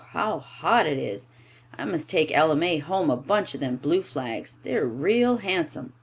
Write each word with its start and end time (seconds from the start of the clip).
Whew, 0.01 0.15
how 0.19 0.39
hot 0.39 0.87
it 0.87 0.97
is! 0.97 1.27
I 1.77 1.85
must 1.85 2.09
take 2.09 2.35
Ella 2.35 2.55
May 2.55 2.79
home 2.79 3.11
a 3.11 3.15
bunch 3.15 3.53
of 3.53 3.59
them 3.59 3.75
blue 3.75 4.01
flags. 4.01 4.57
They're 4.63 4.87
real 4.87 5.37
handsome!" 5.37 5.93